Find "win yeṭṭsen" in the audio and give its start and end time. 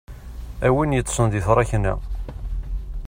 0.75-1.27